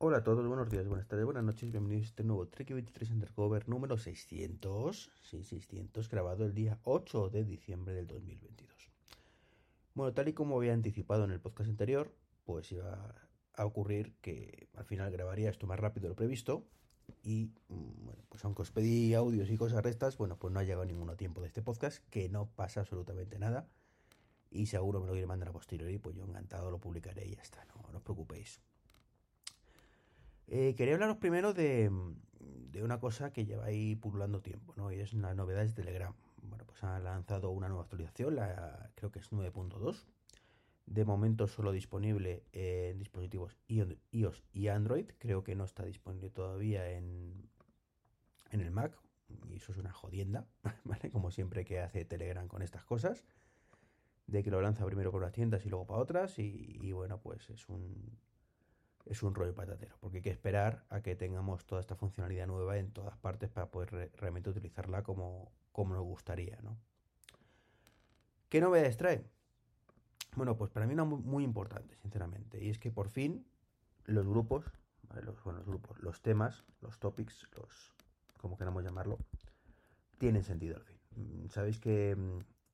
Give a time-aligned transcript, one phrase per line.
[0.00, 3.10] Hola a todos, buenos días, buenas tardes, buenas noches, bienvenidos a este nuevo Trek 23
[3.10, 8.70] Undercover número 600, sí, 600, grabado el día 8 de diciembre del 2022.
[9.94, 12.14] Bueno, tal y como había anticipado en el podcast anterior,
[12.44, 13.12] pues iba
[13.54, 16.64] a ocurrir que al final grabaría esto más rápido de lo previsto
[17.24, 20.62] y, mm, bueno, pues aunque os pedí audios y cosas restas, bueno, pues no ha
[20.62, 23.66] llegado ninguno tiempo de este podcast, que no pasa absolutamente nada
[24.48, 27.42] y seguro me lo quiere mandar a posteriori, pues yo encantado lo publicaré y ya
[27.42, 28.60] está, no, no os preocupéis.
[30.50, 31.90] Eh, quería hablaros primero de,
[32.40, 34.90] de, una cosa que lleva ahí pululando tiempo, ¿no?
[34.90, 36.14] Y es las novedades de Telegram.
[36.42, 40.06] Bueno, pues ha lanzado una nueva actualización, la, creo que es 9.2.
[40.86, 45.10] De momento solo disponible en dispositivos iOS y Android.
[45.18, 47.50] Creo que no está disponible todavía en,
[48.50, 48.98] en el Mac.
[49.50, 50.46] Y eso es una jodienda,
[50.84, 51.10] ¿vale?
[51.10, 53.26] Como siempre que hace Telegram con estas cosas.
[54.26, 56.38] De que lo lanza primero por unas tiendas y luego para otras.
[56.38, 58.16] Y bueno, pues es un,
[59.08, 62.76] es un rollo patatero, porque hay que esperar a que tengamos toda esta funcionalidad nueva
[62.78, 66.76] en todas partes para poder re realmente utilizarla como, como nos gustaría, ¿no?
[68.48, 69.24] ¿Qué novedades trae?
[70.36, 73.46] Bueno, pues para mí una muy, importante, sinceramente, y es que por fin
[74.04, 74.64] los grupos,
[75.22, 77.94] los, bueno, grupos, los temas, los topics, los,
[78.38, 79.18] como queramos llamarlo,
[80.18, 81.48] tienen sentido al fin.
[81.50, 82.16] Sabéis que,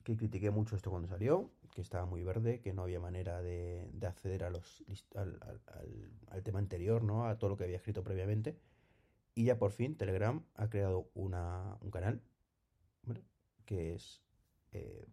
[0.05, 3.89] que critiqué mucho esto cuando salió, que estaba muy verde, que no había manera de,
[3.93, 7.27] de acceder a los, al, tema anterior, ¿no?
[7.27, 8.57] a todo lo que había escrito previamente.
[9.35, 12.21] Y ya por fin Telegram ha creado una, un canal,
[13.03, 13.25] ¿vale?
[13.65, 14.23] que es,
[14.73, 15.07] eh,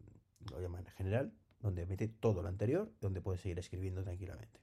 [0.51, 4.59] lo llaman general, donde mete todo lo anterior, donde puedes seguir escribiendo tranquilamente.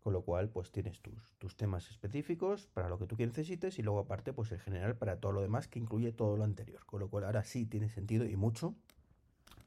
[0.00, 3.82] Con lo cual, pues tienes tus, tus temas específicos para lo que tú necesites y
[3.82, 6.84] luego aparte, pues el general para todo lo demás que incluye todo lo anterior.
[6.86, 8.76] Con lo cual ahora sí tiene sentido y mucho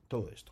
[0.10, 0.52] todo esto.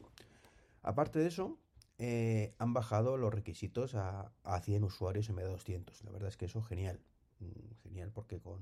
[0.82, 1.60] Aparte de eso,
[1.98, 6.04] eh, han bajado los requisitos a, a, 100 usuarios en vez de 200.
[6.06, 7.02] La verdad es que eso genial.
[7.40, 8.62] Mm, genial porque con,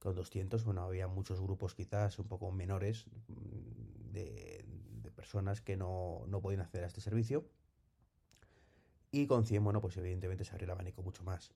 [0.00, 4.64] con 200, bueno, había muchos grupos quizás un poco menores mm, de,
[5.02, 7.46] de personas que no, no podían acceder a este servicio.
[9.12, 11.52] Y con 100, bueno, pues evidentemente se abre el abanico mucho más.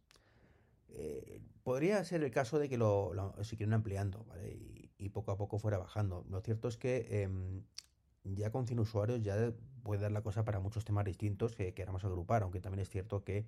[0.91, 4.53] Eh, podría ser el caso de que lo, lo siguieran ampliando, ¿vale?
[4.53, 6.25] Y, y, poco a poco fuera bajando.
[6.29, 7.29] Lo cierto es que eh,
[8.25, 12.05] ya con 100 usuarios ya puede dar la cosa para muchos temas distintos que queramos
[12.05, 13.47] agrupar, aunque también es cierto que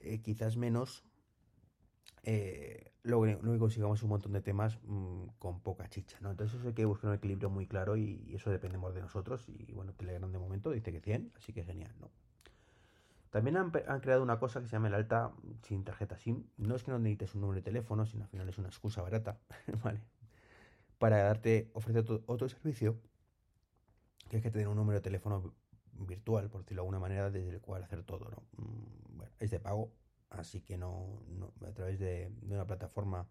[0.00, 1.04] eh, quizás menos
[2.22, 3.26] eh, luego,
[3.58, 6.30] consigamos un montón de temas mmm, con poca chicha, ¿no?
[6.30, 9.48] Entonces eso hay que buscar un equilibrio muy claro y, y, eso dependemos de nosotros
[9.48, 12.10] y bueno, Telegram de momento dice que 100, así que genial, ¿no?
[13.30, 16.44] También han, han, creado una cosa que se llama el alta sin tarjeta SIM.
[16.56, 19.02] No es que no necesites un número de teléfono, sino al final es una excusa
[19.02, 19.38] barata,
[19.84, 20.00] ¿vale?
[20.98, 22.98] Para darte, ofrecer otro, otro servicio
[24.36, 25.54] que hay que tener un número de teléfono
[25.92, 28.42] virtual, por decirlo de alguna manera, desde el cual hacer todo, ¿no?
[28.62, 29.92] Mm, bueno, es de pago,
[30.30, 33.26] así que no, no a través de, una plataforma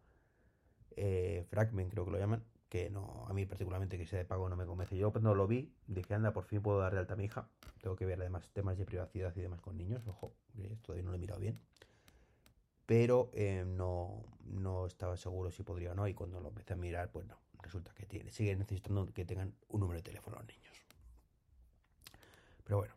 [0.95, 4.49] eh, Fragment, creo que lo llaman, que no, a mí particularmente que sea de pago
[4.49, 4.97] no me convence.
[4.97, 7.47] Yo cuando lo vi, dije, anda, por fin puedo dar de alta a mi hija.
[7.81, 11.11] Tengo que ver además temas de privacidad y demás con niños, ojo, que todavía no
[11.11, 11.59] lo he mirado bien.
[12.85, 16.77] Pero eh, no, no estaba seguro si podría o no, y cuando lo empecé a
[16.77, 20.47] mirar, pues no, resulta que tiene, sigue necesitando que tengan un número de teléfono los
[20.47, 20.64] niños.
[22.65, 22.95] Pero bueno.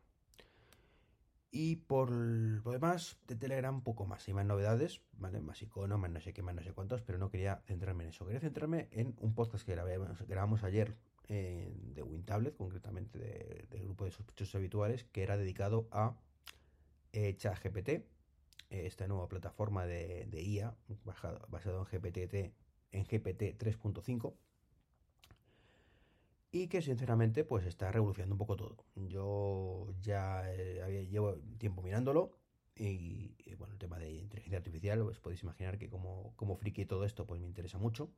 [1.51, 4.27] Y por lo demás, de Telegram poco más.
[4.29, 5.41] Hay más novedades, ¿vale?
[5.41, 8.11] Más iconos, más no sé qué, más no sé cuántos, pero no quería centrarme en
[8.11, 8.27] eso.
[8.27, 10.97] Quería centrarme en un podcast que grabamos, ayer
[11.29, 16.17] de WinTablet, concretamente del de grupo de sospechosos habituales, que era dedicado a
[17.13, 18.05] eh, ChatGPT, eh,
[18.71, 22.55] esta nueva plataforma de, IA basado, basado en GPT,
[22.93, 24.35] en GPT 3.5
[26.51, 28.85] y que sinceramente pues está revolucionando un poco todo.
[28.97, 32.33] Yo ya eh, llevo tiempo mirándolo
[32.75, 36.85] y, y, bueno, el tema de inteligencia artificial, pues podéis imaginar que como, como friki
[36.87, 38.11] todo esto pues me interesa mucho.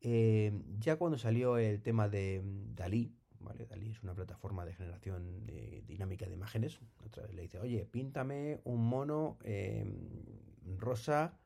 [0.00, 2.42] Eh, ya cuando salió el tema de
[2.74, 3.66] Dalí, ¿vale?
[3.66, 6.80] Dalí es una plataforma de generación de, dinámica de imágenes.
[7.04, 9.84] Otra vez le dice, oye, píntame un mono eh,
[10.78, 11.38] rosa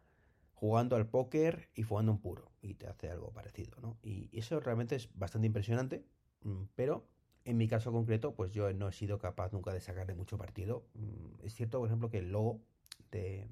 [0.56, 3.98] jugando al póker y jugando un puro y te hace algo parecido, ¿no?
[4.02, 6.04] Y eso realmente es bastante impresionante,
[6.42, 7.06] mm, pero
[7.44, 10.86] en mi caso concreto, pues yo no he sido capaz nunca de sacarle mucho partido.
[10.94, 12.62] Mm, es cierto, por ejemplo, que el logo
[13.10, 13.46] de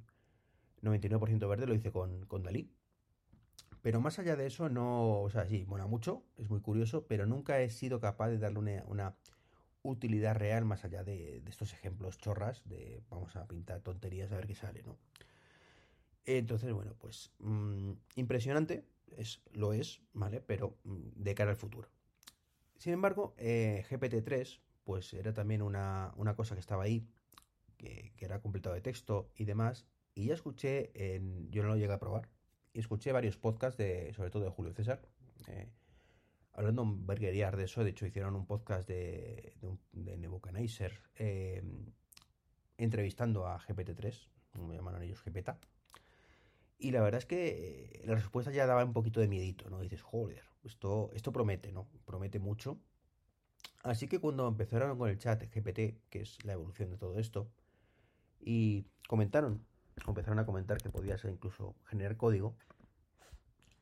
[0.82, 2.72] 99% verde lo hice con, con Dalí.
[3.82, 7.26] Pero más allá de eso, no, o sea, sí, mola mucho, es muy curioso, pero
[7.26, 9.16] nunca he sido capaz de darle una, una
[9.82, 14.36] utilidad real más allá de, de, estos ejemplos chorras de vamos a pintar tonterías a
[14.36, 14.96] ver qué sale, ¿no?
[16.26, 18.84] Entonces, bueno, pues mmm, impresionante,
[19.16, 20.40] es, lo es, ¿vale?
[20.40, 21.88] Pero mmm, de cara al futuro.
[22.76, 27.06] Sin embargo, eh, GPT-3, pues era también una, una, cosa que estaba ahí,
[27.76, 31.92] que, era completado de texto y demás, Y ya escuché, en, yo no lo llegué
[31.92, 32.28] a probar,
[32.72, 35.00] y escuché varios podcasts, de, sobre todo de Julio César,
[35.48, 35.68] eh,
[36.52, 37.84] hablando en Bergueriar de eso.
[37.84, 41.62] De hecho, hicieron un podcast de, de, de Nebuchadnezzar eh,
[42.78, 45.50] entrevistando a GPT-3, como llamaron ellos GPT.
[46.84, 49.80] Y la verdad es que la respuesta ya daba un poquito de miedito, ¿no?
[49.80, 51.88] dices, joder, esto, esto promete, ¿no?
[52.04, 52.78] Promete mucho.
[53.82, 57.48] Así que cuando empezaron con el chat GPT, que es la evolución de todo esto,
[58.38, 59.64] y comentaron,
[60.06, 62.54] empezaron a comentar que podía ser incluso generar código,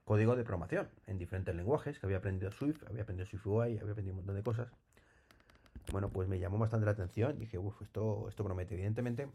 [0.04, 3.90] código de programación en diferentes lenguajes, que había aprendido Swift, había aprendido Swift UI, había
[3.94, 4.68] aprendido un montón de cosas.
[5.90, 9.28] Bueno, pues me llamó bastante la atención, dije, uff, esto, esto promete, evidentemente.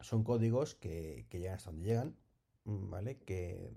[0.00, 2.16] Son códigos que, que llegan hasta donde llegan,
[2.64, 3.18] ¿vale?
[3.18, 3.72] Que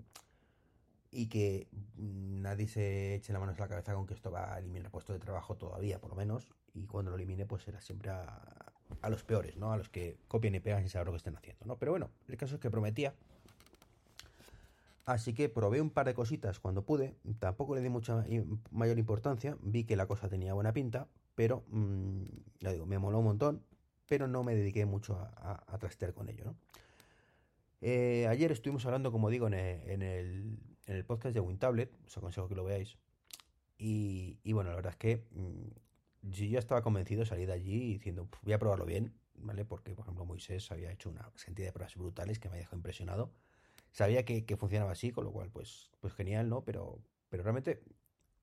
[1.16, 4.58] y que nadie se eche la mano en la cabeza con que esto va a
[4.58, 8.10] eliminar puesto de trabajo todavía, por lo menos, y cuando lo elimine, pues será siempre
[8.10, 8.72] a,
[9.08, 9.72] los peores, ¿no?
[9.72, 11.78] A los que copian y pegan sin saber lo que estén haciendo, ¿no?
[11.78, 13.14] Pero bueno, el caso es que prometía.
[15.06, 18.24] Así que probé un par de cositas cuando pude, tampoco le di mucha
[18.70, 22.24] mayor importancia, vi que la cosa tenía buena pinta, pero, mmm,
[22.60, 23.62] ya digo, me moló un montón,
[24.06, 26.56] pero no me dediqué mucho a, a, a trastear con ello, ¿no?
[27.80, 31.92] Eh, ayer estuvimos hablando, como digo, en el, en el, en el podcast de WinTablet,
[32.06, 32.96] os aconsejo que lo veáis.
[33.78, 35.68] Y, y bueno, la verdad es que mmm,
[36.22, 39.64] yo ya estaba convencido de salir de allí diciendo, voy a probarlo bien, ¿vale?
[39.64, 43.32] Porque, por ejemplo, Moisés había hecho una cantidad de pruebas brutales que me dejado impresionado.
[43.92, 46.64] Sabía que, que, funcionaba así, con lo cual, pues, pues genial, ¿no?
[46.64, 47.82] Pero, pero realmente,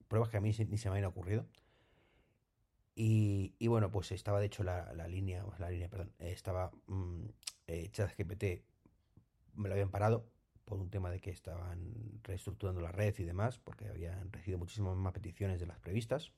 [0.08, 1.46] pruebas que a mí ni se me habían ocurrido.
[2.96, 7.26] Y, y bueno, pues estaba de hecho la, la línea, la línea, perdón, estaba mmm,
[7.68, 7.90] eh,
[9.56, 10.26] me lo habían parado
[10.66, 14.96] por un tema de que estaban reestructurando la red y demás, porque habían recibido muchísimas
[14.96, 16.32] más peticiones de las previstas.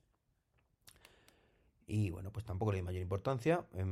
[1.88, 3.66] Y bueno, pues tampoco le di mayor importancia.
[3.74, 3.86] Eh,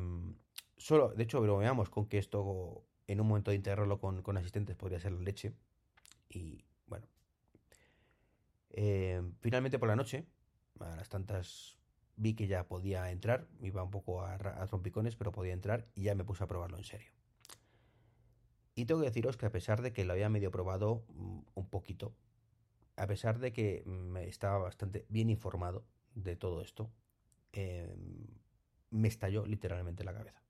[0.78, 4.76] solo, de hecho, bromeamos con que esto, en un momento de integrarlo con, con asistentes,
[4.76, 5.54] podría ser la leche.
[6.30, 7.08] Y bueno.
[8.72, 10.26] Eh, finalmente por la noche,
[10.80, 11.78] a las tantas
[12.16, 13.48] vi que ya podía entrar.
[13.62, 16.84] Iba un poco a trompicones, pero podía entrar y ya me puse a probarlo en
[16.84, 17.12] serio.
[18.76, 21.70] Y tengo que deciros que a pesar de que lo había medio probado mm, un
[21.70, 22.16] poquito,
[22.96, 25.86] a pesar de que me estaba bastante bien informado
[26.16, 26.92] de todo esto,
[27.54, 27.96] eh,
[28.90, 30.42] me estalló literalmente la cabeza.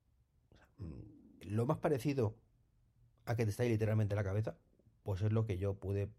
[0.77, 2.37] Mm, lo más parecido
[3.25, 4.57] a que te estalle literalmente la cabeza,
[5.03, 6.09] pues es lo que yo pude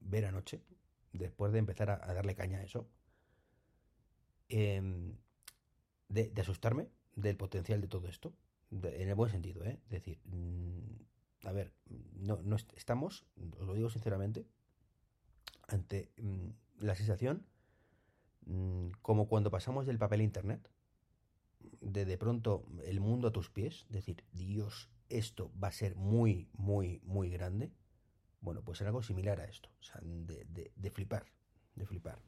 [0.00, 0.62] ver anoche,
[1.12, 2.88] después de empezar a, darle caña a eso.
[4.48, 5.14] De,
[6.08, 8.34] de asustarme del potencial de todo esto
[8.70, 9.80] en el buen sentido, ¿eh?
[9.84, 11.72] Es decir, mmm, a ver,
[12.14, 13.26] no, no est estamos,
[13.58, 14.46] os lo digo sinceramente,
[15.68, 17.46] ante mmm, la sensación
[18.46, 20.70] mmm, como cuando pasamos del papel internet,
[21.80, 26.48] de de pronto el mundo a tus pies, decir, Dios, esto va a ser muy,
[26.52, 27.72] muy, muy grande.
[28.40, 31.26] Bueno, pues era algo similar a esto, o sea, de, de, de flipar,
[31.74, 32.22] de flipar.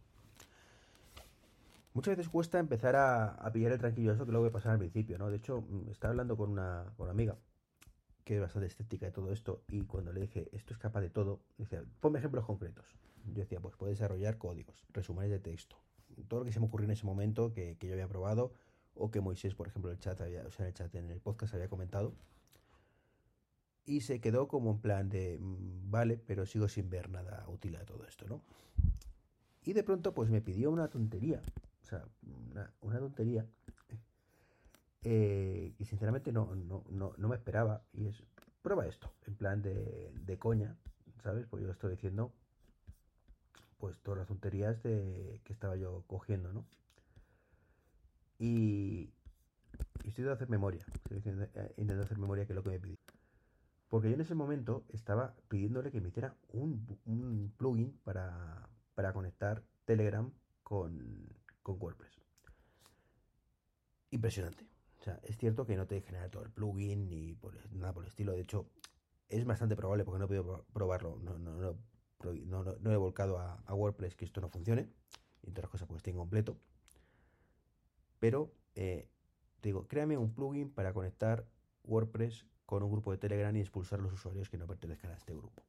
[1.95, 4.79] Muchas veces cuesta empezar a, a pillar el tranquillo eso que luego a pasar al
[4.79, 5.31] principio, ¿no?
[5.31, 7.37] De hecho, mm, estaba hablando con una, con amiga
[8.25, 11.11] que es bastante escéptica de todo esto y cuando le dije, esto es capaz de
[11.11, 12.87] todo, decía, ponme ejemplos concretos.
[13.27, 15.77] Yo decía, pues puede desarrollar códigos, resúmenes de texto,
[16.29, 18.53] todo lo que se me ocurrió en ese momento que, que yo había probado
[18.95, 21.21] o que Moisés, por ejemplo, el chat había, o sea, en el chat, en el
[21.21, 22.15] podcast había comentado.
[23.85, 27.77] Y se quedó como en plan de, mm, vale, pero sigo sin ver nada útil
[27.77, 28.43] a todo esto, ¿no?
[29.65, 31.43] Y de pronto, pues me pidió una tontería
[31.83, 32.05] o sea,
[32.51, 33.47] una, una tontería.
[35.05, 37.83] Eh, y sinceramente no, no, no, no, me esperaba.
[37.93, 38.23] Y es,
[38.63, 40.77] prueba esto, en plan de, de coña,
[41.23, 41.47] ¿sabes?
[41.47, 42.33] Pues yo estoy diciendo,
[43.79, 46.65] pues todas las tonterías de, que estaba yo cogiendo, ¿no?
[48.39, 49.13] Y,
[50.05, 52.99] y estoy de hacer memoria, estoy intentando hacer memoria que es lo que me pidió.
[53.89, 59.13] Porque yo en ese momento estaba pidiéndole que me hiciera un, un plugin para, para
[59.13, 61.29] conectar Telegram con,
[61.63, 62.21] con WordPress.
[64.11, 64.67] Impresionante.
[65.01, 68.05] O sea, es cierto que no te genera todo el plugin ni por, nada por
[68.05, 68.35] el estilo.
[68.35, 68.71] De hecho,
[69.29, 71.17] es bastante probable porque no he podido probarlo.
[71.17, 71.77] No, no,
[72.23, 74.89] no, he volcado a, WordPress que esto no funcione.
[75.43, 76.57] Y otras cosas porque está incompleto.
[78.21, 79.09] Pero, eh,
[79.61, 81.49] te digo, créame un plugin para conectar
[81.83, 85.35] WordPress con un grupo de Telegram y expulsar los usuarios que no pertenezcan a este
[85.35, 85.65] grupo.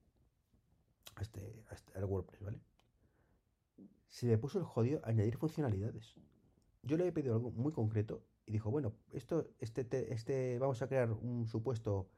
[1.15, 2.59] A este, a este, al WordPress, ¿vale?
[4.09, 6.15] Se me puso el jodido añadir funcionalidades.
[6.83, 10.87] Yo le he pedido algo muy concreto y dijo, bueno, esto, este, este, vamos a
[10.87, 12.09] crear un supuesto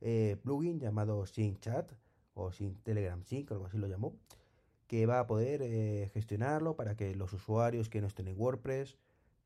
[0.00, 1.92] eh, plugin llamado Sync Chat
[2.34, 4.16] o Sync Telegram Sync, algo así lo llamó,
[4.86, 8.98] que va a poder eh, gestionarlo para que los usuarios que no estén en WordPress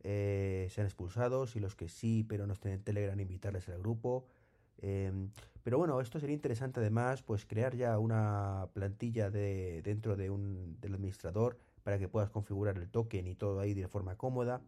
[0.02, 4.26] eh, sean expulsados y los que sí, pero no estén en Telegram, invitarles al grupo.
[4.78, 5.12] Eh,
[5.62, 10.78] Pero bueno, esto sería interesante además, pues crear ya una plantilla de, dentro de un,
[10.80, 14.60] del administrador para que puedas configurar el token y todo ahí de forma cómoda.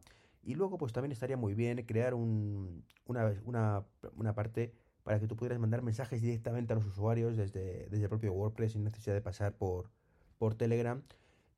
[0.42, 3.84] Y luego pues también estaría muy bien crear un, una, una,
[4.16, 4.72] una, parte
[5.02, 8.72] para que tú pudieras mandar mensajes directamente a los usuarios desde, desde el propio WordPress
[8.72, 9.90] sin necesidad de pasar por,
[10.38, 11.02] por Telegram.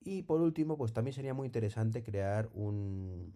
[0.01, 3.35] Y por último, pues también sería muy interesante crear un,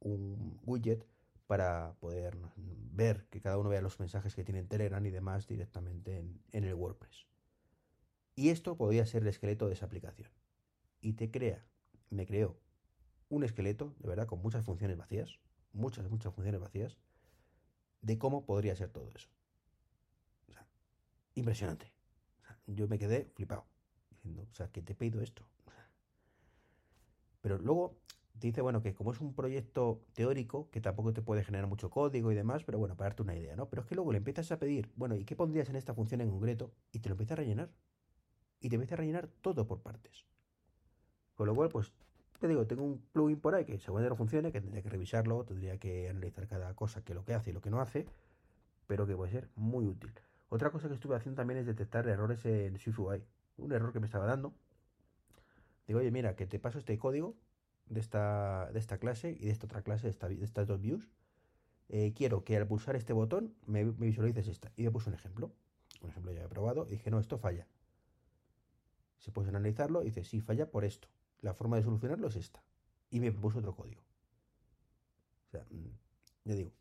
[0.00, 1.04] un widget
[1.48, 5.48] para poder ver que cada uno vea los mensajes que tiene en Telegram y demás
[5.48, 7.26] directamente en, el WordPress.
[8.36, 10.30] Y esto podría ser el esqueleto de esa aplicación.
[11.00, 11.64] Y te crea,
[12.10, 12.60] me creó
[13.30, 15.38] un esqueleto, de verdad, con muchas funciones vacías,
[15.72, 16.98] muchas, muchas funciones vacías,
[18.02, 19.30] de cómo podría ser todo eso.
[20.48, 20.66] O sea,
[21.34, 21.90] impresionante.
[22.66, 23.64] Yo me quedé flipado,
[24.10, 25.48] diciendo, o sea, que te he pedido esto.
[27.40, 27.96] pero luego
[28.46, 32.30] dice, bueno, que como es un proyecto teórico, que tampoco te puede generar mucho código
[32.32, 33.68] y demás, pero bueno, para darte una idea, ¿no?
[33.68, 36.20] Pero es que luego le empiezas a pedir, bueno, ¿y qué pondrías en esta función
[36.20, 36.72] en concreto?
[36.92, 37.70] Y te lo empieza a rellenar.
[38.60, 40.24] Y te empieza a rellenar todo por partes.
[41.34, 41.92] Con lo cual, pues
[42.40, 45.44] te digo, tengo un plugin por ahí que seguramente no funcione, que tendría que revisarlo,
[45.44, 48.06] tendría que analizar cada cosa, que lo que hace y lo que no hace,
[48.86, 50.12] pero que puede ser muy útil.
[50.48, 53.24] Otra cosa que estuve haciendo también es detectar errores en SwiftUI.
[53.58, 54.54] Un error que me estaba dando.
[55.86, 57.34] Digo, oye, mira, que te paso este código
[57.88, 60.80] de esta, de esta clase y de esta otra clase, de, esta, de estas dos
[60.80, 61.08] views.
[61.88, 64.72] Eh, quiero que al pulsar este botón me, me, visualices esta.
[64.76, 65.52] Y me puse un ejemplo.
[66.02, 66.86] Un ejemplo ya he probado.
[66.88, 67.66] Y dije, no, esto falla.
[69.18, 71.08] Se puede analizarlo y dice, sí, falla por esto
[71.40, 72.62] la forma de solucionarlo es esta.
[73.10, 74.02] Y me propuso otro código.
[75.46, 75.88] O sea, mm,
[76.44, 76.72] ya digo,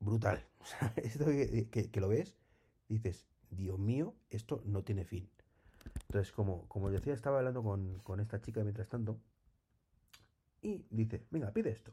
[0.00, 0.44] brutal.
[0.96, 2.36] Esto que, que, lo ves,
[2.88, 5.28] dices, Dios mío, esto no tiene fin.
[6.08, 9.18] Entonces, como, como decía, estaba hablando con, con esta chica mientras tanto.
[10.62, 11.92] Y dice, venga, pide esto.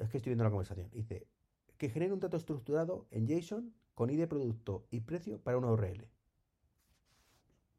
[0.00, 0.90] Es que estoy viendo la conversación.
[0.92, 1.26] Dice,
[1.78, 6.08] que genere un dato estructurado en JSON con ID producto y precio para una URL.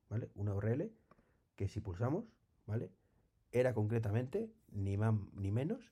[0.09, 0.29] ¿Vale?
[0.35, 0.91] Una URL
[1.55, 2.25] que si pulsamos,
[2.65, 2.91] ¿vale?
[3.51, 5.91] era concretamente ni más ni menos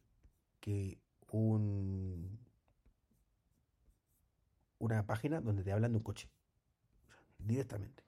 [0.60, 1.00] que
[1.32, 2.40] un
[4.80, 6.30] una página donde te hablan de un coche
[7.40, 8.04] directamente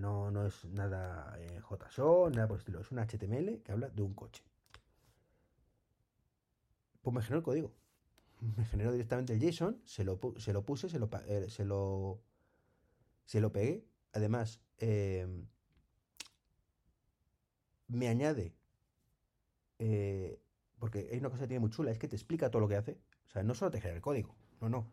[0.00, 3.88] no, no es nada en JSON, nada por el estilo, es un HTML que habla
[3.88, 4.42] de un coche.
[7.02, 7.72] Pues me generó el código.
[8.56, 12.20] Me generó directamente el JSON, se lo, se lo puse, se lo, eh, se lo,
[13.24, 13.84] se lo pegué.
[14.12, 15.26] Además, eh,
[17.88, 18.54] me añade,
[19.78, 20.40] eh,
[20.78, 22.76] porque hay una cosa que tiene muy chula, es que te explica todo lo que
[22.76, 22.98] hace.
[23.28, 24.86] O sea, no solo te genera el código, no, no.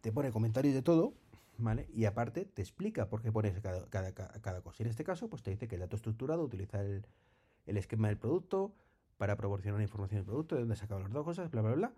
[0.00, 1.14] Te pone comentarios de todo,
[1.58, 1.88] ¿vale?
[1.92, 4.82] Y aparte te explica por qué pones cada, cada, cada cosa.
[4.82, 7.06] Y en este caso, pues te dice que el dato estructurado utiliza el,
[7.66, 8.74] el esquema del producto
[9.16, 11.92] para proporcionar información del producto, de dónde sacado las dos cosas, bla, bla, bla.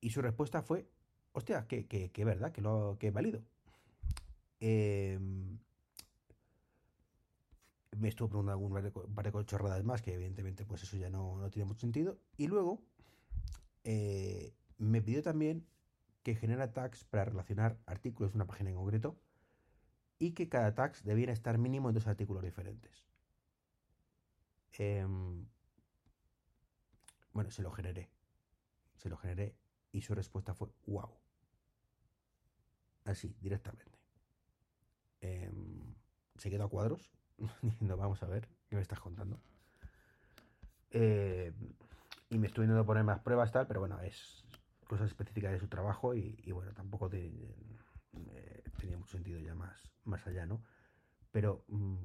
[0.00, 0.88] Y su respuesta fue,
[1.32, 3.42] hostia, que, que, que verdad, que, lo, que válido.
[4.60, 5.18] Eh,
[7.98, 11.50] me estuvo preguntando algún par de chorradas más, que evidentemente pues eso ya no, no
[11.50, 12.18] tiene mucho sentido.
[12.36, 12.80] Y luego
[13.84, 15.66] eh, me pidió también
[16.22, 19.18] que genera tags para relacionar artículos de una página en concreto
[20.18, 23.06] y que cada tag debiera estar mínimo en dos artículos diferentes.
[24.78, 25.06] Eh,
[27.32, 28.10] bueno, se lo generé.
[28.96, 29.54] Se lo generé
[29.92, 31.10] y su respuesta fue wow.
[33.04, 33.98] Así, directamente.
[35.22, 35.50] Eh,
[36.36, 37.10] se quedó a cuadros
[37.62, 39.40] diciendo, vamos a ver, ¿qué me estás contando?
[40.90, 41.52] Eh,
[42.30, 44.44] y me estoy intentando poner más pruebas, tal, pero bueno, es
[44.90, 50.26] cosas específicas de su trabajo y, bueno, tampoco eh, tenía mucho sentido ya más, más
[50.26, 50.64] allá, ¿no?
[51.30, 52.02] Pero, mm,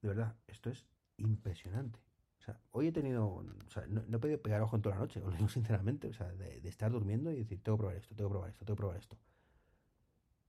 [0.00, 0.86] de verdad, esto es
[1.18, 2.00] impresionante.
[2.38, 5.02] O sea, hoy he tenido, o sea, no, he podido pegar ojo en toda la
[5.02, 7.82] noche, os lo digo sinceramente, o sea, de, de, estar durmiendo y decir, tengo que
[7.82, 9.18] probar esto, tengo que probar esto, tengo que probar esto.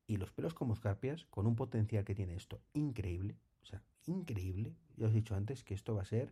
[0.07, 4.77] Y los pelos como escarpias, con un potencial que tiene esto increíble, o sea, increíble.
[4.95, 6.31] Ya os he dicho antes que esto va a ser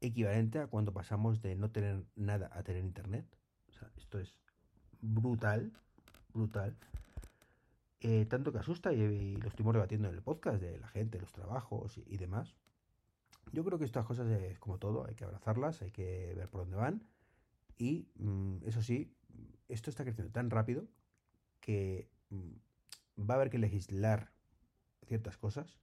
[0.00, 3.26] equivalente a cuando pasamos de no tener nada a tener internet.
[3.96, 4.34] Esto es
[5.00, 5.72] brutal,
[6.32, 6.76] brutal.
[8.00, 11.32] Eh, tanto que asusta y, lo estuvimos debatiendo en el podcast de la gente, los
[11.32, 12.54] trabajos y, demás.
[13.52, 16.62] Yo creo que estas cosas es como todo, hay que abrazarlas, hay que ver por
[16.62, 17.02] dónde van.
[17.76, 19.12] Y mm, eso sí,
[19.68, 20.86] esto está creciendo tan rápido
[21.60, 24.30] que mm, va a haber que legislar
[25.06, 25.78] ciertas cosas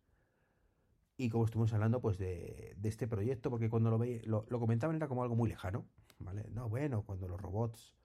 [1.18, 4.60] y como estuvimos hablando pues de, de este proyecto, porque cuando lo, ve, lo, lo,
[4.60, 5.86] comentaban era como algo muy lejano,
[6.20, 6.46] ¿vale?
[6.52, 7.96] No, bueno, cuando los robots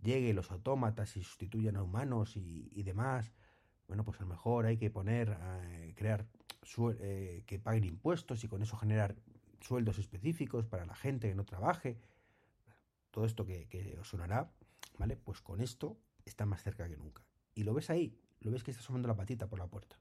[0.00, 3.32] lleguen, los autómatas y sustituyan a humanos y, y demás,
[3.88, 6.26] bueno, pues a lo mejor hay que poner, eh, crear,
[7.00, 9.16] eh, que paguen impuestos y con eso generar
[9.60, 11.98] sueldos específicos para la gente que no trabaje.
[13.10, 14.52] Todo esto que, que os sonará,
[14.98, 15.16] ¿vale?
[15.16, 17.22] Pues con esto está más cerca que nunca.
[17.54, 19.98] y lo ves ahí, lo ves que está asomando la patita por la puerta.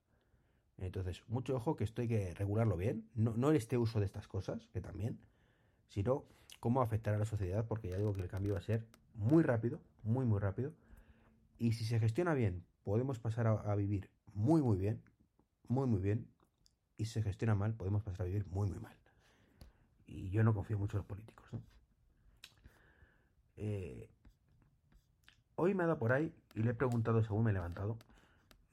[0.78, 4.28] Entonces, mucho ojo que esto hay que regularlo bien, no, no este uso de estas
[4.28, 5.20] cosas, que también,
[5.88, 6.26] sino
[6.60, 9.44] cómo afectar a la sociedad, porque ya digo que el cambio va a ser muy
[9.44, 10.74] rápido, muy, muy rápido,
[11.58, 15.02] y si se gestiona bien, podemos pasar a, vivir muy, muy bien,
[15.68, 16.28] muy, muy bien,
[16.98, 18.96] y si se gestiona mal, podemos pasar a vivir muy, muy mal.
[20.06, 21.46] Y yo no confío mucho en los políticos.
[23.58, 24.10] Eh,
[25.56, 27.98] hoy me ha dado por ahí y le he preguntado según me he levantado,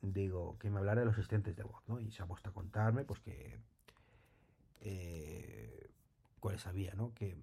[0.02, 2.00] digo, que me hablara de los asistentes de voz, ¿no?
[2.00, 3.58] Y se ha puesto a contarme, pues que...
[4.82, 5.90] Eh,
[6.40, 7.14] cuáles había, ¿no?
[7.14, 7.36] Que...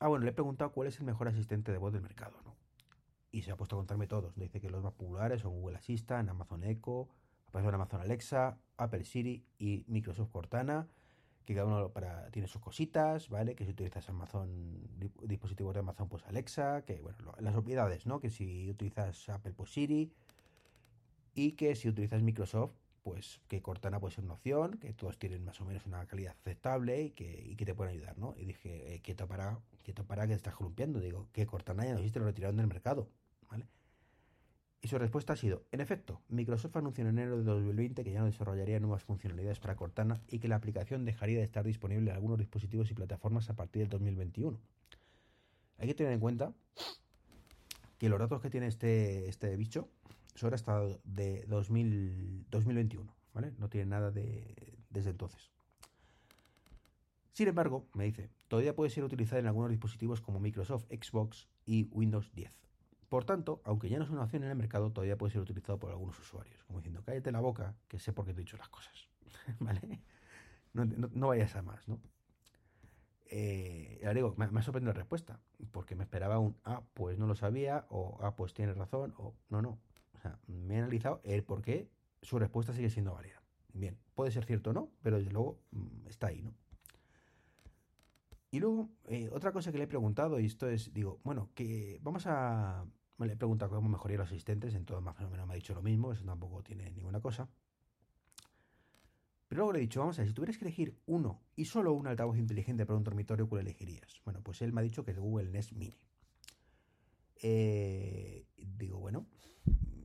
[0.00, 2.56] Ah, bueno, le he preguntado cuál es el mejor asistente de voz del mercado, ¿no?
[3.30, 4.34] Y se ha puesto a contarme todos.
[4.34, 7.10] Dice que los más populares son Google Assistant, Amazon Echo,
[7.52, 10.88] Amazon Alexa, Apple Siri y Microsoft Cortana,
[11.44, 13.54] que cada uno para, tiene sus cositas, ¿vale?
[13.54, 14.88] Que si utilizas Amazon,
[15.22, 18.20] dispositivos de Amazon, pues Alexa, que bueno, las obviedades, ¿no?
[18.20, 20.12] Que si utilizas Apple, pues Siri,
[21.34, 22.72] y que si utilizas Microsoft,
[23.10, 26.36] pues que Cortana puede ser una opción, que todos tienen más o menos una calidad
[26.38, 28.36] aceptable y que, te pueden ayudar, ¿no?
[28.38, 31.94] Y dije, eh, quieto para, quieto para que te estás columpiando, digo, que Cortana ya
[31.94, 33.08] no existe, lo retiraron del mercado,
[33.50, 33.66] ¿vale?
[34.80, 38.20] Y su respuesta ha sido, en efecto, Microsoft anunció en enero de 2020 que ya
[38.20, 42.14] no desarrollaría nuevas funcionalidades para Cortana y que la aplicación dejaría de estar disponible en
[42.14, 44.56] algunos dispositivos y plataformas a partir del 2021.
[45.78, 46.54] Hay que tener en cuenta
[47.98, 49.88] que los datos que tiene este, este bicho
[50.40, 53.52] son hasta de 2000, 2021, ¿vale?
[53.58, 55.52] No tiene nada de, desde entonces.
[57.32, 61.84] Sin embargo, me dice, todavía puede ser utilizada en algunos dispositivos como Microsoft, Xbox y
[61.92, 62.52] Windows 10.
[63.10, 65.78] Por tanto, aunque ya no es una opción en el mercado, todavía puede ser utilizado
[65.78, 66.64] por algunos usuarios.
[66.64, 69.08] Como diciendo, cállate la boca, que sé por qué te he dicho las cosas.
[69.60, 70.00] ¿Vale?
[70.72, 72.00] No, vayas a más, ¿no?
[73.26, 75.38] Eh, digo, me, me, ha sorprendido la respuesta,
[75.70, 79.34] porque me esperaba un, ah, pues no lo sabía, o ah, pues tienes razón, o
[79.50, 79.78] no, no.
[80.20, 81.88] O sea, me he analizado el por qué
[82.20, 83.42] su respuesta sigue siendo válida.
[83.72, 86.52] Bien, puede ser cierto o no, pero desde luego mm, está ahí, ¿no?
[88.50, 91.98] Y luego, eh, otra cosa que le he preguntado, y esto es, digo, bueno, que
[92.02, 92.84] vamos a
[93.18, 95.74] le he preguntado cómo mejoría los asistentes, en todo más o menos me ha dicho
[95.74, 97.48] lo mismo, eso tampoco tiene ninguna cosa.
[99.48, 101.92] Pero luego le he dicho, vamos a ver, si tuvieras que elegir uno y solo
[101.92, 104.20] un altavoz inteligente para un dormitorio, ¿cuál elegirías?
[104.24, 105.98] Bueno, pues él me ha dicho que es Google Nest Mini.
[107.42, 109.26] Eh, digo, bueno,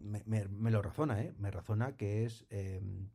[0.06, 1.34] me, lo razona, ¿eh?
[1.38, 3.10] Me razona que es em,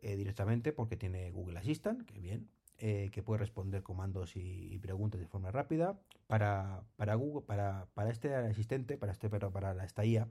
[0.00, 5.20] eh, directamente porque tiene Google Assistant, que bien, eh, que puede responder comandos y, preguntas
[5.20, 5.98] de forma rápida.
[6.26, 10.28] Para, para, Google, para, para este asistente, para, este, pero para esta IA,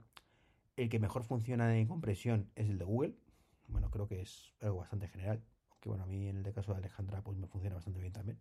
[0.76, 3.14] el que mejor funciona en compresión es el de Google.
[3.68, 5.42] Bueno, creo que es algo bastante general.
[5.70, 8.38] Aunque bueno, a mí en el caso de Alejandra pues me funciona bastante bien también.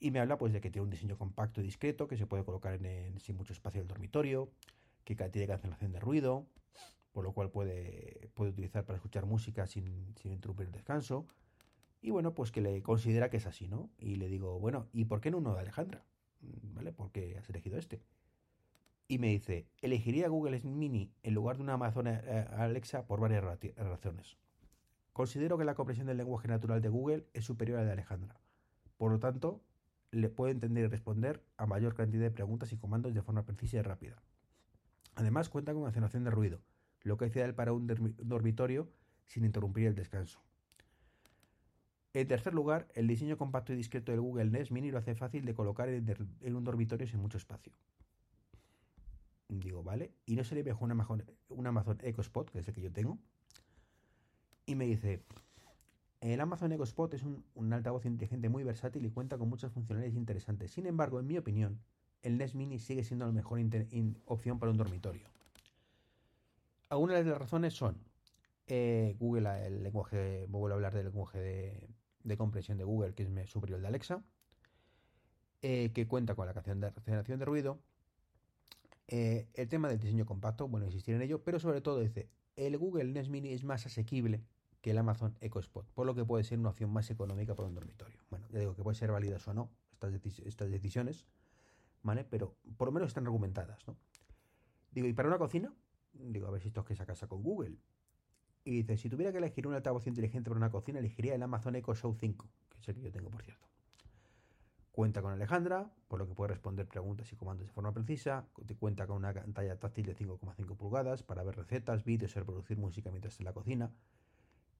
[0.00, 2.44] Y me habla pues de que tiene un diseño compacto y discreto, que se puede
[2.44, 4.50] colocar en, sin mucho espacio en el dormitorio,
[5.04, 6.46] que tiene cancelación de ruido,
[7.12, 11.26] por lo cual puede, puede utilizar para escuchar música sin, sin interrumpir el descanso,
[12.00, 13.88] y bueno, pues que le considera que es así, ¿no?
[13.96, 16.04] Y le digo, bueno, ¿y por qué no uno de Alejandra?
[16.40, 16.92] Mm, ¿Vale?
[16.92, 18.02] ¿Por qué has elegido este?
[19.06, 23.44] Y me dice, elegiría Google Mini en lugar de una Amazon eh, Alexa por varias
[23.76, 24.36] razones.
[25.12, 28.40] Considero que la comprensión del lenguaje natural de Google es superior a la de Alejandra.
[28.96, 29.62] Por lo tanto,
[30.10, 33.76] le puede entender y responder a mayor cantidad de preguntas y comandos de forma precisa
[33.76, 34.22] y rápida.
[35.14, 36.60] Además, cuenta con cancelación de ruido,
[37.02, 38.88] lo que es ideal para un dormitorio
[39.26, 40.40] sin interrumpir el descanso.
[42.14, 45.46] En tercer lugar, el diseño compacto y discreto del Google Nest Mini lo hace fácil
[45.46, 47.72] de colocar en, un dormitorio sin mucho espacio.
[49.48, 50.12] Digo, vale.
[50.26, 53.18] ¿Y no sería mejor un Amazon, Echo Spot, que es el que yo tengo?
[54.66, 55.22] Y me dice,
[56.20, 60.16] el Amazon Echo Spot es un, altavoz inteligente muy versátil y cuenta con muchas funcionalidades
[60.16, 60.70] interesantes.
[60.70, 61.80] Sin embargo, en mi opinión,
[62.22, 63.60] el Nest Mini sigue siendo la mejor
[64.26, 65.28] opción para un dormitorio.
[66.88, 67.96] Algunas de las razones son
[68.66, 71.88] eh, Google, el lenguaje, vuelvo a hablar del lenguaje de,
[72.22, 74.22] de compresión de Google, que es superior al de Alexa,
[75.62, 77.80] eh, que cuenta con la cancelación de ruido,
[79.08, 82.78] eh, el tema del diseño compacto, bueno, insistir en ello, pero sobre todo dice, el
[82.78, 84.44] Google Nest Mini es más asequible
[84.80, 87.68] que el Amazon Echo Spot, por lo que puede ser una opción más económica para
[87.68, 88.18] un dormitorio.
[88.30, 89.70] Bueno, ya digo que puede ser válidas o no
[90.44, 91.26] estas decisiones,
[92.02, 92.24] ¿vale?
[92.24, 93.96] Pero por lo menos están argumentadas, ¿no?
[94.90, 95.72] Digo, ¿y para una cocina?
[96.12, 97.78] Digo, a ver si esto es que esa casa con Google.
[98.64, 101.74] Y dice, si tuviera que elegir un altavoz inteligente para una cocina, elegiría el Amazon
[101.74, 103.66] Echo Show 5, que es el que yo tengo, por cierto.
[104.92, 108.46] Cuenta con Alejandra, por lo que puede responder preguntas y comandos de forma precisa.
[108.78, 113.10] Cuenta con una pantalla táctil de 5,5 pulgadas para ver recetas, vídeos y reproducir música
[113.10, 113.90] mientras en la cocina.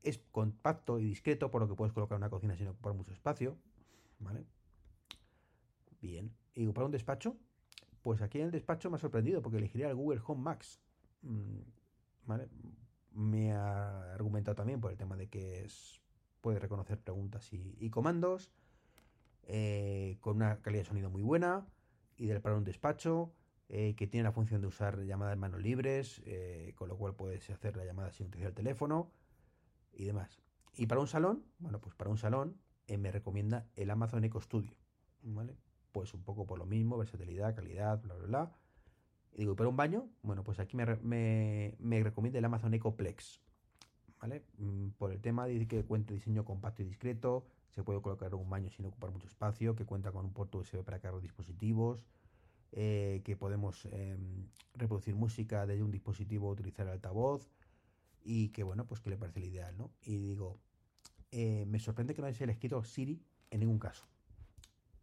[0.03, 3.57] Es compacto y discreto, por lo que puedes colocar una cocina sin ocupar mucho espacio.
[4.19, 4.45] ¿Vale?
[6.03, 6.35] Bien.
[6.55, 7.37] ¿Y para un despacho?
[8.03, 10.81] Pues aquí en el despacho me ha sorprendido porque elegiría el Google Home Max,
[11.23, 11.61] mm,
[12.27, 12.49] ¿vale?
[13.13, 16.01] Me ha argumentado también por el tema de que es,
[16.41, 18.51] puede reconocer preguntas y, comandos,
[19.45, 21.67] eh, con una calidad de sonido muy buena,
[22.17, 23.33] ideal para un despacho,
[23.69, 27.49] eh, que tiene la función de usar llamadas manos libres, eh, con lo cual puedes
[27.51, 29.13] hacer la llamada sin utilizar el teléfono
[29.93, 30.43] y demás.
[30.75, 34.75] Y para un salón, bueno, pues para un salón me recomienda el Amazon Echo Studio,
[35.23, 35.57] ¿vale?
[35.93, 38.53] Pues un poco por lo mismo, versatilidad, calidad, bla, bla, bla.
[39.35, 40.09] Y digo, ¿pero un baño?
[40.23, 40.87] Bueno, pues aquí me,
[41.79, 43.41] me, recomienda el Amazon Echo Plex.
[44.21, 44.45] ¿Vale?
[44.59, 48.49] Mm, por el tema de que cuenta diseño compacto y discreto, se puede colocar un
[48.49, 52.05] baño sin ocupar mucho espacio, que cuenta con un puerto USB para cargar dispositivos,
[52.73, 57.51] eh, que podemos em, reproducir música desde un dispositivo utilizar altavoz
[58.25, 59.91] y que bueno, pues que le parece el ideal, ¿no?
[60.03, 60.59] Y digo,
[61.33, 64.07] eh, me sorprende que no hayas elegido Siri en ningún caso.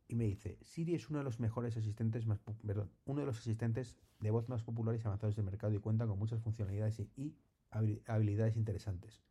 [0.09, 3.37] Y me dice, Siri es uno de los mejores asistentes, más, perdón, uno de los
[3.37, 7.37] asistentes de voz más populares y avanzados del mercado y cuenta con muchas funcionalidades y
[7.69, 9.21] habilidades interesantes.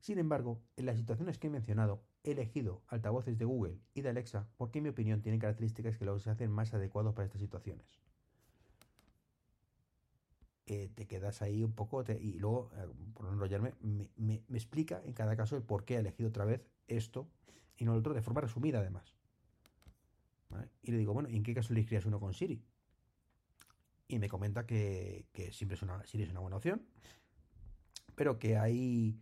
[0.00, 4.08] Sin embargo, en las situaciones que he mencionado, he elegido altavoces de Google y de
[4.08, 8.00] Alexa porque en mi opinión tienen características que los hacen más adecuados para estas situaciones.
[10.68, 13.74] Eh, te quedas ahí un poco y luego, eh, por no enrollarme,
[14.16, 17.28] me, explica en cada caso el por qué ha elegido otra vez esto
[17.76, 19.15] y no el otro de forma resumida además.
[20.82, 22.62] Y le digo, bueno, ¿y en qué caso elegirías uno con Siri?
[24.08, 26.86] Y me comenta que, siempre es una, Siri es una buena opción,
[28.14, 29.20] pero que hay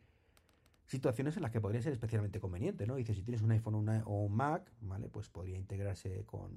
[0.86, 2.96] situaciones en las que podría ser especialmente conveniente, ¿no?
[2.96, 5.08] Dice, si tienes un iPhone o un Mac, ¿vale?
[5.08, 6.52] Pues podría integrarse con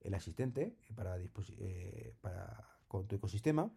[0.00, 3.70] el asistente para, eh, para con tu ecosistema.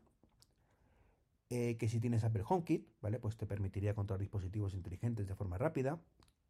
[1.50, 3.20] Eh, que si tienes Apple HomeKit, ¿vale?
[3.20, 6.00] Pues te permitiría controlar dispositivos inteligentes de forma rápida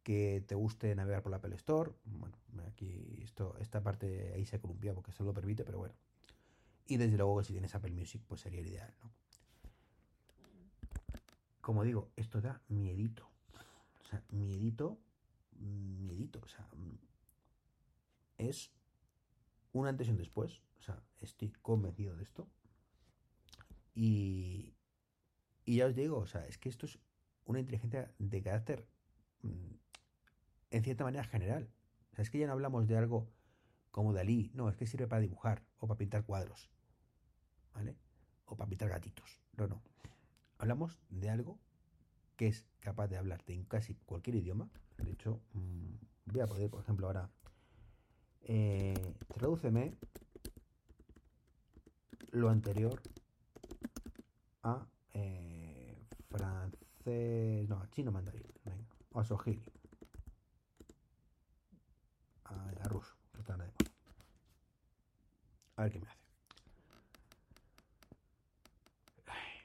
[0.02, 1.92] que te guste navegar por la Apple Store.
[2.04, 2.36] Bueno,
[2.66, 5.94] aquí esto, esta parte ahí se columpia porque eso lo permite, pero bueno.
[6.86, 9.12] Y desde luego que si tienes Apple Music, pues sería ideal, ¿no?
[11.60, 13.28] Como digo, esto da miedito.
[14.00, 14.98] O sea, miedito,
[15.60, 16.40] miedito.
[16.42, 16.66] O sea,
[18.36, 18.72] es
[19.72, 20.60] un antes y un después.
[20.80, 22.48] O sea, estoy convencido de esto.
[23.94, 24.74] Y,
[25.64, 26.98] y ya os digo, o sea, es que esto es
[27.44, 28.86] una inteligencia de carácter
[29.42, 29.74] mm,
[30.72, 31.68] en cierta manera general.
[32.12, 33.30] O sea, es que ya no hablamos de algo
[33.90, 36.70] como Dalí, no, es que sirve para dibujar o para pintar cuadros,
[37.74, 37.96] ¿vale?
[38.46, 39.38] O para pintar gatitos.
[39.56, 39.82] No, no.
[40.58, 41.58] Hablamos de algo
[42.36, 44.70] que es capaz de hablarte en casi cualquier idioma.
[44.96, 45.94] De hecho, mm,
[46.26, 47.30] voy a poder, por ejemplo, ahora
[48.40, 49.94] eh, tradúceme
[52.30, 53.02] lo anterior
[54.62, 59.62] a eh, francés, no, a chino mandarín, venga, o a sojili.
[62.84, 63.16] a, ruso.
[65.76, 66.22] A ver qué me hace.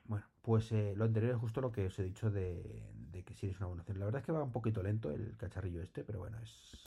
[0.06, 2.84] Bueno, pues eh, lo anterior es justo lo que os he dicho de,
[3.26, 4.00] que si es una buena opción.
[4.00, 6.78] La verdad es que va un poquito lento el cacharrillo este, pero bueno, es...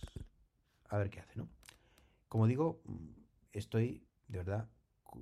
[0.88, 1.48] A ver qué hace, ¿no?
[2.28, 2.82] Como digo,
[3.52, 4.68] estoy de verdad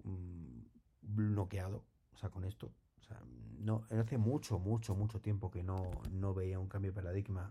[0.05, 0.63] mm,
[1.03, 2.73] bloqueado, o sea, con esto.
[2.99, 3.21] O sea,
[3.59, 7.51] no, hace mucho, mucho, mucho tiempo que no, no veía un cambio de paradigma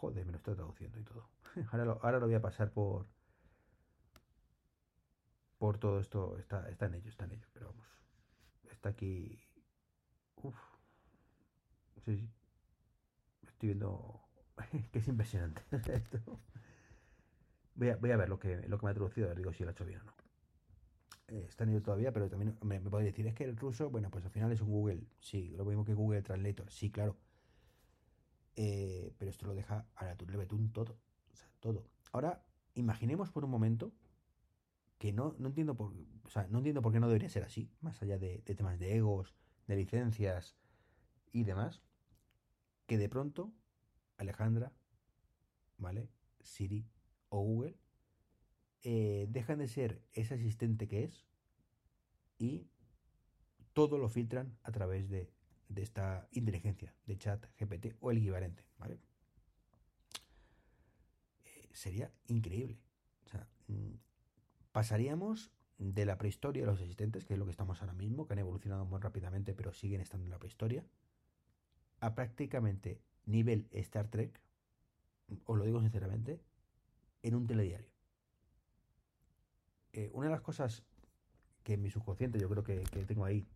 [0.00, 1.28] Joder, me lo estoy traduciendo y todo.
[1.72, 3.06] Ahora ahora lo voy a pasar por.
[5.58, 6.36] Por todo esto.
[6.38, 7.46] Está, en ello, está en ello.
[7.52, 7.86] Pero vamos.
[8.70, 9.40] Está aquí.
[10.36, 10.56] Uf.
[12.04, 12.30] Sí, sí.
[13.46, 14.20] Estoy viendo.
[14.92, 16.40] que es impresionante esto.
[17.74, 19.34] Voy a, voy a ver lo que, lo que me ha traducido.
[19.34, 20.14] Digo si lo ha hecho bien o no.
[21.28, 23.90] Eh, está en ello todavía, pero también me, me puede decir, es que el ruso,
[23.90, 25.06] bueno, pues al final es un Google.
[25.18, 26.70] Sí, lo mismo que Google Translator.
[26.70, 27.16] Sí, claro.
[28.56, 30.98] Eh, pero esto lo deja a la Betún todo.
[31.32, 31.84] O sea, todo.
[32.12, 32.42] Ahora,
[32.74, 33.92] imaginemos por un momento
[34.98, 35.92] que no, no entiendo por
[36.24, 38.96] o sea, no entiendo por qué no debería ser así, más allá de, temas de
[38.96, 39.34] egos,
[39.68, 40.56] de licencias
[41.32, 41.82] y demás,
[42.86, 43.52] que de pronto
[44.16, 44.72] Alejandra,
[45.78, 46.08] ¿vale?
[46.40, 46.86] Siri
[47.28, 47.76] o Google
[48.82, 51.26] eh, dejan de ser ese asistente que es
[52.38, 52.66] y
[53.72, 55.30] todo lo filtran a través de
[55.68, 59.00] de esta inteligencia de chat GPT o el equivalente, ¿vale?
[61.44, 62.78] Eh, sería increíble.
[63.24, 63.92] O sea, mm,
[64.76, 68.34] pasaríamos de la prehistoria de los asistentes, que es lo que estamos ahora mismo, que
[68.34, 70.84] han evolucionado muy rápidamente, pero siguen estando en la prehistoria,
[72.00, 74.38] a prácticamente nivel Star Trek,
[75.46, 76.42] os lo digo sinceramente,
[77.22, 77.88] en un telediario.
[79.94, 80.82] Eh, una de las cosas
[81.62, 83.46] que en mi subconsciente yo creo que, que tengo ahí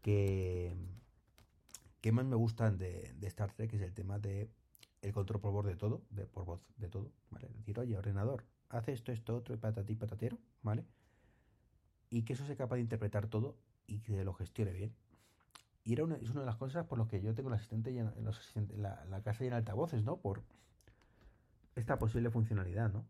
[0.00, 0.74] que,
[2.10, 4.48] más me gustan de, Star Trek es el tema de
[5.02, 7.50] el control por voz de todo, de, por voz de todo, ¿vale?
[7.58, 10.84] Decir, oye, ordenador, hace esto, esto, otro, y patatí, patatero, ¿vale?
[12.10, 13.56] y que eso sea capaz de interpretar todo
[13.86, 14.92] y que lo gestione bien.
[15.84, 17.96] Y era una, es una de las cosas por lo que yo tengo el asistente,
[17.96, 20.18] en la, la, casa llena de altavoces, ¿no?
[20.18, 20.42] Por
[21.74, 23.06] esta posible funcionalidad, ¿no?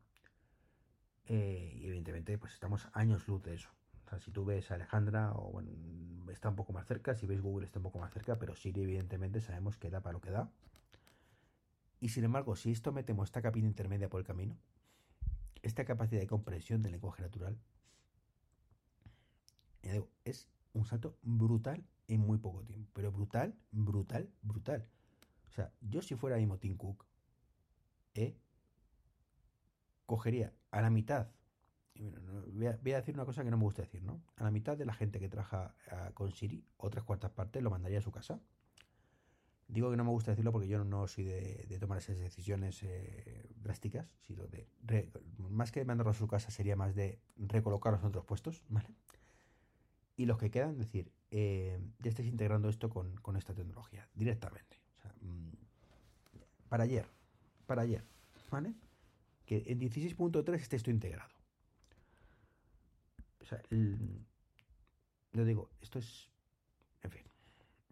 [1.25, 3.71] Eh, y evidentemente, pues estamos años luz de eso.
[4.07, 5.71] O sea, si tú ves a Alejandra, o bueno,
[6.31, 8.83] está un poco más cerca, si ves Google está un poco más cerca, pero Siri
[8.83, 10.51] evidentemente sabemos que da para lo que da.
[12.01, 14.57] Y sin embargo, si esto metemos esta capilla intermedia por el camino,
[15.63, 17.59] esta capacidad de comprensión del lenguaje natural,
[20.25, 22.91] es un salto brutal en muy poco tiempo.
[22.93, 24.87] Pero brutal, brutal, brutal.
[25.49, 27.07] O sea, yo si fuera mismo Tim Cook,
[28.15, 28.37] ¿eh?
[30.07, 31.29] cogería a la mitad,
[32.53, 34.23] voy, a, decir una cosa que no me gusta decir, ¿no?
[34.37, 37.71] A la mitad de la gente que trabaja ah, con Siri, otras cuartas partes, lo
[37.71, 38.41] mandaría a su casa.
[39.73, 43.49] Digo que no me gusta decirlo porque yo no soy de, tomar esas decisiones eh,
[43.63, 44.67] drásticas, sino de,
[45.39, 48.89] más que mandarlos a su casa, sería más de recolocarlos en otros puestos, ¿vale?
[50.17, 54.77] Y los que quedan, decir, eh, ya estáis integrando esto con, esta tecnología directamente.
[55.21, 55.51] Mm,
[56.69, 57.07] para ayer,
[57.67, 58.05] para ayer,
[58.51, 58.75] ¿vale?
[59.47, 61.31] Que en 16.3 esté esto integrado.
[63.41, 63.63] O sea,
[65.33, 66.29] yo digo, esto es,
[67.03, 67.23] en fin,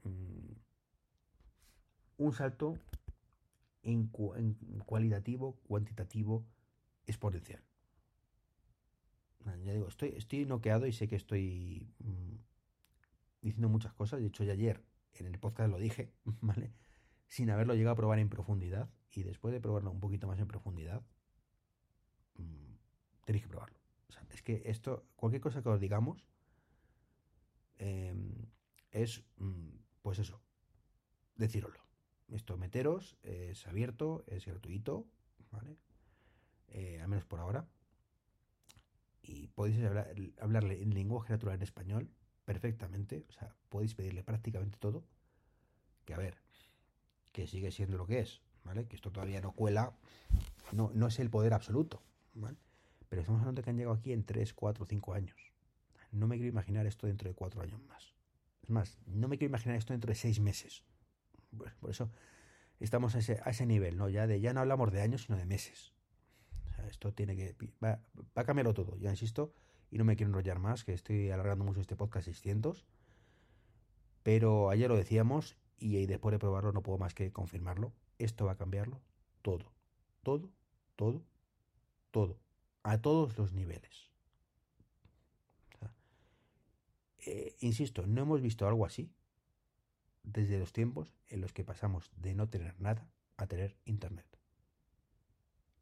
[0.02, 0.67] mm,
[2.18, 2.74] un salto
[3.83, 4.09] en,
[4.85, 6.44] cualitativo, cuantitativo,
[7.07, 7.62] exponencial
[9.57, 12.35] ya digo, estoy, estoy noqueado y sé que estoy mm,
[13.42, 14.20] diciendo muchas cosas.
[14.20, 14.83] De hecho, ya ayer
[15.14, 16.72] en el podcast lo dije, ¿vale?
[17.26, 18.90] Sin haberlo llegado a probar en profundidad.
[19.12, 21.02] Y después de probarlo un poquito más en profundidad,
[22.37, 22.74] mm,
[23.24, 23.78] tenéis que probarlo.
[24.31, 26.24] es que esto, cualquier cosa que os digamos,
[27.78, 28.46] em,
[28.90, 29.70] es, mm,
[30.02, 30.40] pues eso,
[31.37, 31.88] decíroslo.
[32.28, 35.06] Esto meteros, es abierto, es gratuito,
[35.50, 35.76] ¿vale?
[36.68, 37.66] Eh, al menos por ahora
[39.28, 39.78] y podéis
[40.40, 42.10] hablarle en lenguaje natural en español
[42.44, 45.04] perfectamente, o sea, podéis pedirle prácticamente todo,
[46.06, 46.38] que a ver,
[47.32, 48.86] que sigue siendo lo que es, ¿vale?
[48.86, 49.92] Que esto todavía no cuela,
[50.72, 52.56] no, no es el poder absoluto, ¿vale?
[53.10, 55.52] Pero estamos hablando de que han llegado aquí en 3, 4, 5 años.
[56.10, 58.14] No me quiero imaginar esto dentro de 4 años más.
[58.62, 60.84] Es más, no me quiero imaginar esto dentro de 6 meses.
[61.80, 62.11] Por eso
[62.80, 64.08] estamos a ese, a ese nivel, ¿no?
[64.08, 65.92] Ya, de, ya no hablamos de años, sino de meses
[66.88, 67.56] esto tiene que...
[67.82, 68.00] Va,
[68.34, 69.52] a cambiarlo todo, ya insisto,
[69.90, 72.87] y no me quiero enrollar más, que estoy alargando mucho este podcast 600.
[74.22, 77.92] Pero ayer lo decíamos y después de probarlo no puedo más que confirmarlo.
[78.18, 79.00] Esto va a cambiarlo
[79.42, 79.72] todo,
[80.22, 80.50] todo,
[80.96, 81.24] todo,
[82.11, 82.38] todo,
[82.82, 84.11] a todos los niveles.
[87.26, 89.11] Eh, insisto, no hemos visto algo así
[90.32, 94.38] desde los tiempos en los que pasamos de no tener nada a tener Internet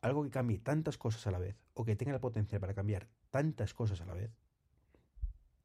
[0.06, 3.08] algo que cambie tantas cosas a la vez, o que tenga el potencial para cambiar
[3.30, 4.30] tantas cosas a la vez,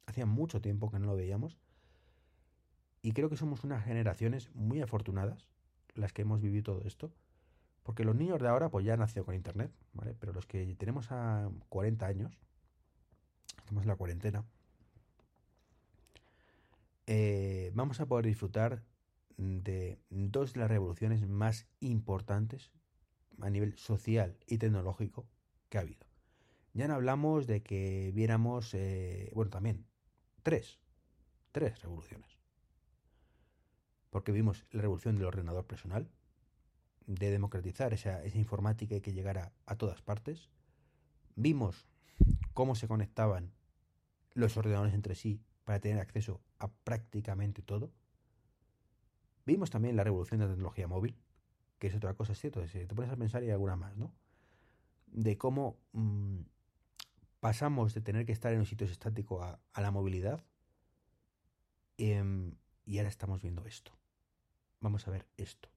[0.06, 1.58] hacía mucho tiempo que no lo veíamos,
[3.02, 5.48] y creo que somos unas generaciones muy afortunadas
[5.94, 7.12] las que hemos vivido todo esto,
[7.82, 10.14] porque los niños de ahora pues ya han nacido con internet, ¿vale?
[10.18, 12.38] Pero los que tenemos a 40 años,
[13.58, 14.44] estamos en la cuarentena,
[17.14, 18.82] eh, vamos a poder disfrutar
[19.36, 22.72] de dos de las revoluciones más importantes
[23.42, 25.28] a nivel social y tecnológico
[25.68, 26.06] que ha habido.
[26.72, 29.84] Ya no hablamos de que viéramos, eh, bueno, también
[30.42, 30.80] tres,
[31.50, 32.38] tres revoluciones.
[34.08, 36.10] Porque vimos la revolución del ordenador personal,
[37.06, 40.48] de democratizar esa, esa informática y que llegara a todas partes.
[41.36, 41.84] Vimos
[42.54, 43.52] cómo se conectaban
[44.32, 47.92] los ordenadores entre sí para tener acceso a prácticamente todo.
[49.44, 51.16] Vimos también la revolución de la tecnología móvil,
[51.78, 52.66] que es otra cosa, ¿cierto?
[52.68, 54.12] Si te pones a pensar y alguna más, ¿no?
[55.06, 56.40] De cómo mm,
[57.40, 60.44] pasamos de tener que estar en un sitio estático a, la movilidad
[61.98, 63.92] em, y ahora estamos viendo esto.
[64.80, 65.68] Vamos a ver esto.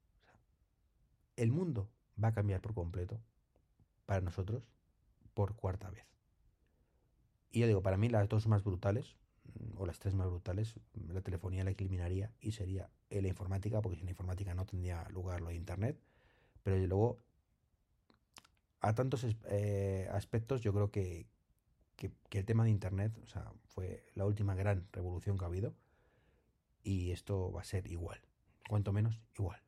[1.35, 1.89] el mundo
[2.23, 3.19] va a cambiar por completo
[4.05, 4.63] para nosotros
[5.33, 6.05] por cuarta vez.
[7.51, 9.15] Y yo digo, para mí las dos más brutales,
[9.77, 14.05] o las tres más brutales, la telefonía la eliminaría y sería la informática, porque sin
[14.05, 15.99] la informática no tendría lugar lo de Internet.
[16.63, 17.19] Pero luego,
[18.81, 21.27] a tantos eh, aspectos, yo creo que,
[21.95, 23.13] que, el tema de Internet
[23.67, 25.75] fue la última gran revolución que ha habido.
[26.83, 28.21] Y esto va a ser igual,
[28.69, 29.59] cuanto menos igual.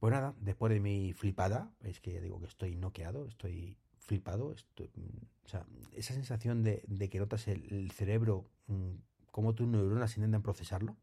[0.00, 5.48] Pues nada, después de mi flipada, es que digo que estoy noqueado, estoy flipado, o
[5.48, 8.94] sea, esa sensación de, que notas el, cerebro mm,
[9.30, 10.96] cómo tus neuronas intentan procesarlo.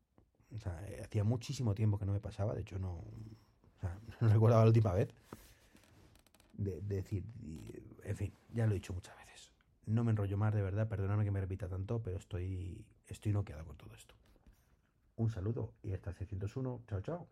[0.52, 3.30] Eh, hacía muchísimo tiempo que no me pasaba, de hecho no, o
[4.22, 5.10] no recordaba la última vez.
[6.54, 7.24] De, decir,
[8.04, 9.52] en fin, ya lo he dicho muchas veces.
[9.86, 13.64] no me enrollo más, de verdad, perdóname que me repita tanto, pero estoy, estoy noqueado
[13.64, 14.16] con todo esto.
[15.18, 16.82] Un saludo y hasta 601.
[16.88, 17.28] Chao, chao.